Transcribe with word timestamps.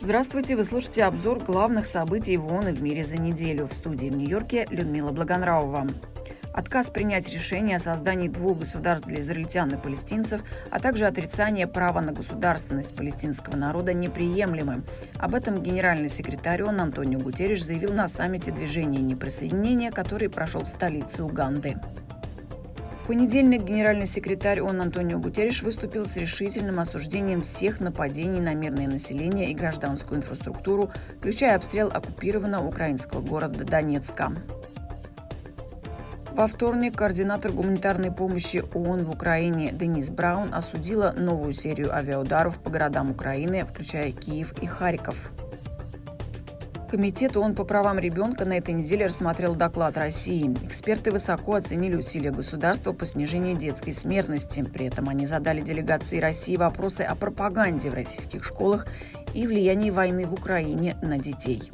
Здравствуйте, 0.00 0.54
вы 0.54 0.62
слушаете 0.62 1.02
обзор 1.02 1.42
главных 1.42 1.84
событий 1.84 2.36
в 2.36 2.46
ООН 2.46 2.68
и 2.68 2.72
в 2.72 2.80
мире 2.80 3.04
за 3.04 3.16
неделю. 3.18 3.66
В 3.66 3.74
студии 3.74 4.08
в 4.08 4.16
Нью-Йорке 4.16 4.64
Людмила 4.70 5.10
Благонравова. 5.10 5.88
Отказ 6.54 6.90
принять 6.90 7.28
решение 7.28 7.76
о 7.76 7.80
создании 7.80 8.28
двух 8.28 8.60
государств 8.60 9.08
для 9.08 9.20
израильтян 9.20 9.74
и 9.74 9.76
палестинцев, 9.76 10.42
а 10.70 10.78
также 10.78 11.04
отрицание 11.04 11.66
права 11.66 12.00
на 12.00 12.12
государственность 12.12 12.94
палестинского 12.94 13.56
народа 13.56 13.92
неприемлемы. 13.92 14.84
Об 15.18 15.34
этом 15.34 15.60
генеральный 15.60 16.08
секретарь 16.08 16.62
ООН 16.62 16.80
Антонио 16.80 17.18
Гутерриш 17.18 17.64
заявил 17.64 17.92
на 17.92 18.06
саммите 18.06 18.52
движения 18.52 19.00
неприсоединения, 19.00 19.90
который 19.90 20.30
прошел 20.30 20.62
в 20.62 20.68
столице 20.68 21.24
Уганды 21.24 21.76
понедельник 23.08 23.62
генеральный 23.62 24.04
секретарь 24.04 24.60
ООН 24.60 24.82
Антонио 24.82 25.18
Гутерриш 25.18 25.62
выступил 25.62 26.04
с 26.04 26.18
решительным 26.18 26.78
осуждением 26.78 27.40
всех 27.40 27.80
нападений 27.80 28.38
на 28.38 28.52
мирное 28.52 28.86
население 28.86 29.50
и 29.50 29.54
гражданскую 29.54 30.18
инфраструктуру, 30.18 30.90
включая 31.16 31.56
обстрел 31.56 31.88
оккупированного 31.88 32.68
украинского 32.68 33.22
города 33.22 33.64
Донецка. 33.64 34.34
Во 36.32 36.46
вторник 36.46 36.96
координатор 36.96 37.50
гуманитарной 37.52 38.12
помощи 38.12 38.62
ООН 38.74 39.04
в 39.04 39.10
Украине 39.10 39.72
Денис 39.72 40.10
Браун 40.10 40.52
осудила 40.52 41.14
новую 41.16 41.54
серию 41.54 41.96
авиаударов 41.96 42.58
по 42.58 42.68
городам 42.68 43.10
Украины, 43.10 43.64
включая 43.64 44.12
Киев 44.12 44.52
и 44.62 44.66
Харьков. 44.66 45.32
Комитет 46.90 47.36
ООН 47.36 47.54
по 47.54 47.64
правам 47.64 47.98
ребенка 47.98 48.46
на 48.46 48.54
этой 48.56 48.72
неделе 48.72 49.04
рассмотрел 49.04 49.54
доклад 49.54 49.98
России. 49.98 50.56
Эксперты 50.64 51.10
высоко 51.10 51.56
оценили 51.56 51.96
усилия 51.96 52.30
государства 52.30 52.94
по 52.94 53.04
снижению 53.04 53.58
детской 53.58 53.92
смертности. 53.92 54.62
При 54.62 54.86
этом 54.86 55.10
они 55.10 55.26
задали 55.26 55.60
делегации 55.60 56.18
России 56.18 56.56
вопросы 56.56 57.02
о 57.02 57.14
пропаганде 57.14 57.90
в 57.90 57.94
российских 57.94 58.42
школах 58.42 58.86
и 59.34 59.46
влиянии 59.46 59.90
войны 59.90 60.26
в 60.26 60.32
Украине 60.32 60.96
на 61.02 61.18
детей. 61.18 61.70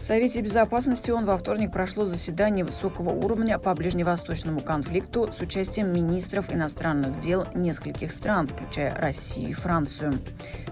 В 0.00 0.02
Совете 0.02 0.40
безопасности 0.40 1.10
ООН 1.10 1.26
во 1.26 1.36
вторник 1.36 1.72
прошло 1.72 2.06
заседание 2.06 2.64
высокого 2.64 3.10
уровня 3.10 3.58
по 3.58 3.74
ближневосточному 3.74 4.60
конфликту 4.60 5.30
с 5.30 5.42
участием 5.42 5.92
министров 5.92 6.50
иностранных 6.50 7.20
дел 7.20 7.46
нескольких 7.54 8.10
стран, 8.10 8.46
включая 8.46 8.94
Россию 8.96 9.50
и 9.50 9.52
Францию. 9.52 10.14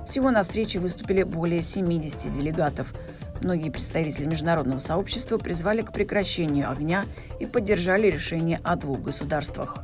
Всего 0.07 0.31
на 0.31 0.45
встрече 0.45 0.79
выступили 0.79 1.25
более 1.25 1.61
70 1.61 2.33
делегатов. 2.33 2.95
Многие 3.43 3.69
представители 3.69 4.25
международного 4.25 4.79
сообщества 4.79 5.37
призвали 5.37 5.83
к 5.83 5.93
прекращению 5.93 6.71
огня 6.71 7.05
и 7.39 7.45
поддержали 7.45 8.07
решение 8.07 8.63
о 8.65 8.77
двух 8.77 9.03
государствах. 9.03 9.77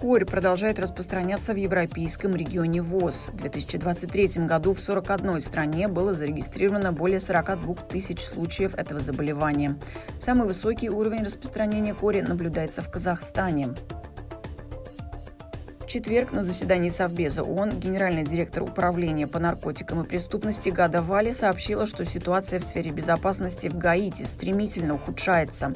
Корь 0.00 0.24
продолжает 0.24 0.78
распространяться 0.78 1.52
в 1.52 1.56
европейском 1.56 2.36
регионе 2.36 2.82
ВОЗ. 2.82 3.26
В 3.32 3.36
2023 3.36 4.46
году 4.46 4.72
в 4.72 4.80
41 4.80 5.40
стране 5.40 5.88
было 5.88 6.14
зарегистрировано 6.14 6.92
более 6.92 7.18
42 7.18 7.74
тысяч 7.88 8.22
случаев 8.22 8.76
этого 8.76 9.00
заболевания. 9.00 9.76
Самый 10.20 10.46
высокий 10.46 10.88
уровень 10.88 11.24
распространения 11.24 11.94
кори 11.94 12.20
наблюдается 12.20 12.80
в 12.80 12.88
Казахстане. 12.88 13.70
В 15.80 15.86
четверг 15.88 16.30
на 16.30 16.44
заседании 16.44 16.90
Совбеза 16.90 17.42
ООН 17.42 17.80
генеральный 17.80 18.24
директор 18.24 18.62
Управления 18.62 19.26
по 19.26 19.40
наркотикам 19.40 20.02
и 20.02 20.06
преступности 20.06 20.70
Гада 20.70 21.02
Вали 21.02 21.32
сообщила, 21.32 21.86
что 21.86 22.04
ситуация 22.04 22.60
в 22.60 22.64
сфере 22.64 22.92
безопасности 22.92 23.66
в 23.66 23.76
Гаити 23.76 24.22
стремительно 24.22 24.94
ухудшается. 24.94 25.72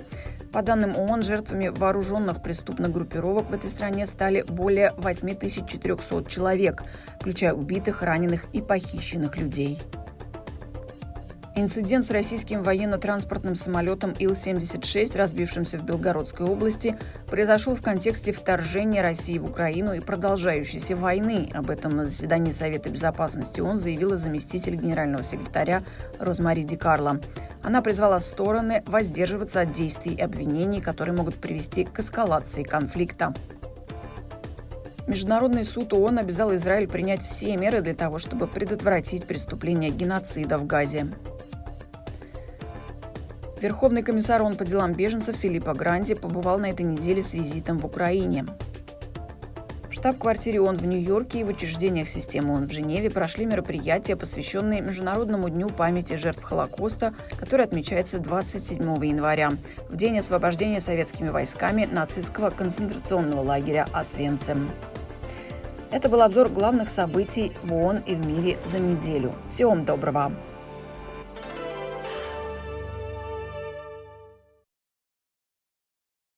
По 0.53 0.61
данным 0.61 0.97
ООН, 0.97 1.23
жертвами 1.23 1.69
вооруженных 1.69 2.43
преступных 2.43 2.93
группировок 2.93 3.47
в 3.47 3.55
этой 3.55 3.71
стране 3.71 4.07
стали 4.07 4.45
более 4.47 4.93
8400 4.99 6.25
человек, 6.31 6.83
включая 7.19 7.55
убитых, 7.55 8.03
раненых 8.03 8.45
и 8.53 8.61
похищенных 8.61 9.39
людей. 9.39 9.81
Инцидент 11.55 12.07
с 12.07 12.11
российским 12.11 12.63
военно-транспортным 12.63 13.57
самолетом 13.57 14.15
Ил-76, 14.19 15.19
разбившимся 15.19 15.77
в 15.77 15.85
Белгородской 15.85 16.47
области, 16.47 16.97
произошел 17.27 17.75
в 17.75 17.83
контексте 17.83 18.33
вторжения 18.33 19.03
России 19.03 19.37
в 19.37 19.45
Украину 19.45 19.93
и 19.93 20.01
продолжающейся 20.01 20.97
войны. 20.97 21.51
Об 21.53 21.69
этом 21.69 21.95
на 21.95 22.07
заседании 22.07 22.53
Совета 22.53 22.89
безопасности 22.89 23.61
ООН 23.61 23.77
заявила 23.77 24.17
заместитель 24.17 24.77
генерального 24.77 25.23
секретаря 25.23 25.83
Розмари 26.19 26.65
Ди 26.65 26.77
Карло. 26.77 27.21
Она 27.63 27.83
призвала 27.83 28.19
стороны 28.21 28.83
воздерживаться 28.87 29.61
от 29.61 29.75
действий 29.75 30.15
и 30.15 30.23
обвинений, 30.23 30.81
которые 30.81 31.15
могут 31.15 31.35
привести 31.35 31.85
к 31.85 32.01
эскалации 32.01 32.63
конфликта. 32.63 33.35
Международный 35.07 35.65
суд 35.65 35.93
ООН 35.93 36.21
обязал 36.21 36.55
Израиль 36.55 36.89
принять 36.89 37.23
все 37.23 37.57
меры 37.57 37.83
для 37.83 37.93
того, 37.93 38.19
чтобы 38.19 38.47
предотвратить 38.47 39.27
преступление 39.27 39.91
геноцида 39.91 40.57
в 40.57 40.67
Газе. 40.67 41.09
Верховный 43.63 44.03
комиссар 44.03 44.43
ООН 44.43 44.57
по 44.57 44.65
делам 44.65 44.93
беженцев 44.93 45.37
Филиппа 45.37 45.73
Гранди 45.73 46.15
побывал 46.15 46.59
на 46.59 46.71
этой 46.71 46.85
неделе 46.85 47.23
с 47.23 47.33
визитом 47.33 47.79
в 47.79 47.87
Украине. 47.87 48.45
В 49.89 49.95
штаб-квартире 49.95 50.61
ООН 50.61 50.79
в 50.79 50.87
Нью-Йорке 50.87 51.41
и 51.41 51.45
в 51.45 51.49
учреждениях 51.51 52.09
системы 52.09 52.55
ООН 52.55 52.67
в 52.67 52.73
Женеве 52.73 53.09
прошли 53.09 53.47
мероприятия, 53.47 54.17
посвященные 54.17 54.81
Международному 54.81 55.49
дню 55.49 55.69
памяти 55.69 56.15
жертв 56.15 56.43
Холокоста, 56.43 57.15
который 57.39 57.65
отмечается 57.65 58.19
27 58.19 58.83
января, 59.07 59.53
в 59.89 59.95
день 59.95 60.19
освобождения 60.19 60.81
советскими 60.81 61.29
войсками 61.29 61.85
нацистского 61.85 62.51
концентрационного 62.51 63.43
лагеря 63.43 63.87
Освенцим. 63.93 64.69
Это 65.93 66.09
был 66.09 66.23
обзор 66.23 66.49
главных 66.49 66.89
событий 66.89 67.53
в 67.63 67.73
ООН 67.73 67.99
и 68.07 68.17
в 68.17 68.27
мире 68.27 68.59
за 68.65 68.81
неделю. 68.81 69.37
Всего 69.49 69.71
вам 69.71 69.85
доброго! 69.85 70.33